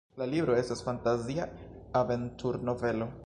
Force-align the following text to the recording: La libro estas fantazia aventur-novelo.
La 0.19 0.27
libro 0.29 0.55
estas 0.61 0.81
fantazia 0.87 1.47
aventur-novelo. 2.03 3.15